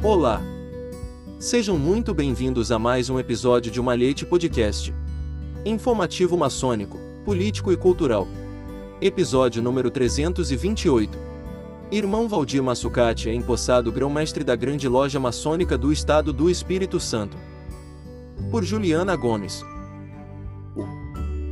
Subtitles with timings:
[0.00, 0.40] Olá!
[1.40, 4.94] Sejam muito bem-vindos a mais um episódio de Malhete Podcast.
[5.64, 8.28] Informativo maçônico, político e cultural.
[9.00, 11.18] Episódio número 328.
[11.90, 17.36] Irmão Valdir Massucati é empossado grão-mestre da Grande Loja Maçônica do Estado do Espírito Santo.
[18.52, 19.64] Por Juliana Gomes.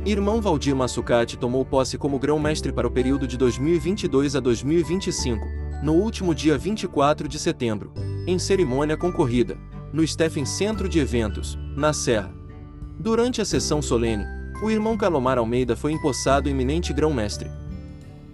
[0.05, 5.93] Irmão Valdir Massucati tomou posse como grão-mestre para o período de 2022 a 2025 no
[5.93, 7.91] último dia 24 de setembro,
[8.27, 9.57] em cerimônia concorrida,
[9.93, 12.31] no Stephen Centro de Eventos, na Serra.
[12.99, 14.25] Durante a sessão solene,
[14.61, 17.49] o irmão Calomar Almeida foi empossado eminente grão-mestre.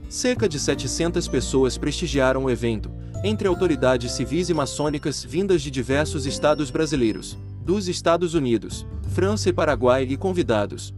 [0.10, 2.92] Cerca de 700 pessoas prestigiaram o evento,
[3.24, 9.54] entre autoridades civis e maçônicas vindas de diversos estados brasileiros, dos Estados Unidos, França e
[9.54, 10.94] Paraguai e convidados.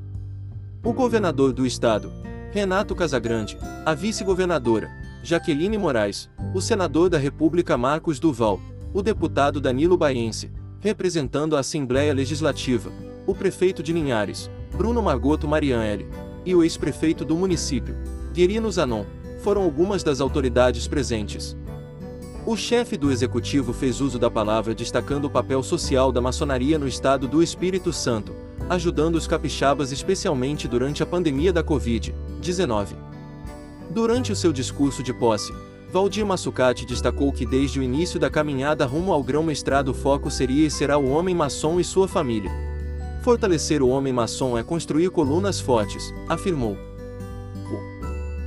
[0.84, 2.12] O governador do estado,
[2.52, 4.89] Renato Casagrande, a vice-governadora,
[5.23, 8.59] Jaqueline Moraes, o senador da República Marcos Duval,
[8.95, 12.89] o deputado Danilo Baiense, representando a Assembleia Legislativa,
[13.28, 16.08] o prefeito de Linhares, Bruno Margoto Marianelli,
[16.45, 17.94] e o ex-prefeito do município,
[18.34, 19.03] Guerino Zanon,
[19.42, 21.58] foram algumas das autoridades presentes.
[22.45, 26.88] O chefe do executivo fez uso da palavra destacando o papel social da maçonaria no
[26.88, 28.34] estado do Espírito Santo,
[28.69, 32.95] ajudando os capixabas especialmente durante a pandemia da Covid-19.
[33.89, 35.52] Durante o seu discurso de posse,
[35.95, 40.67] Valdir Massucati destacou que desde o início da caminhada rumo ao grão-mestrado o foco seria
[40.67, 42.51] e será o homem maçom e sua família.
[43.23, 46.75] Fortalecer o homem maçom é construir colunas fortes, afirmou.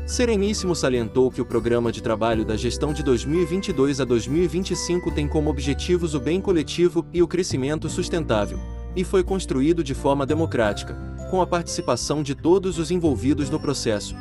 [0.04, 5.26] O Sereníssimo salientou que o programa de trabalho da gestão de 2022 a 2025 tem
[5.26, 8.60] como objetivos o bem coletivo e o crescimento sustentável,
[8.94, 10.94] e foi construído de forma democrática,
[11.30, 14.14] com a participação de todos os envolvidos no processo.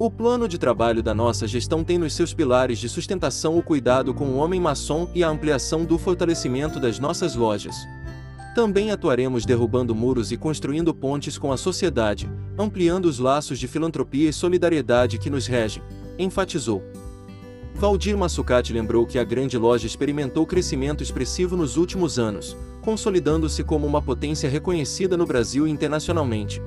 [0.00, 4.14] O plano de trabalho da nossa gestão tem nos seus pilares de sustentação o cuidado
[4.14, 7.76] com o homem maçom e a ampliação do fortalecimento das nossas lojas.
[8.54, 12.26] Também atuaremos derrubando muros e construindo pontes com a sociedade,
[12.58, 15.82] ampliando os laços de filantropia e solidariedade que nos regem,
[16.18, 16.82] enfatizou.
[17.74, 23.86] Valdir Massucati lembrou que a grande loja experimentou crescimento expressivo nos últimos anos, consolidando-se como
[23.86, 26.62] uma potência reconhecida no Brasil e internacionalmente.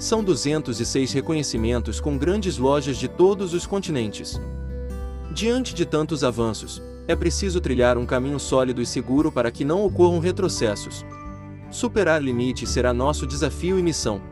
[0.00, 4.40] São 206 reconhecimentos com grandes lojas de todos os continentes.
[5.30, 9.84] Diante de tantos avanços, é preciso trilhar um caminho sólido e seguro para que não
[9.84, 11.04] ocorram retrocessos.
[11.70, 14.22] Superar limites será nosso desafio e missão.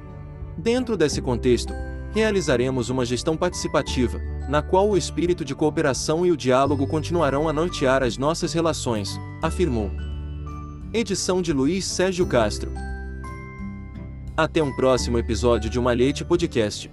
[0.56, 1.74] Dentro desse contexto,
[2.14, 4.18] realizaremos uma gestão participativa,
[4.48, 9.20] na qual o espírito de cooperação e o diálogo continuarão a nortear as nossas relações,
[9.42, 9.90] afirmou.
[10.94, 12.87] Edição de Luiz Sérgio Castro.
[14.38, 16.88] Até um próximo episódio de Uma Leite Podcast.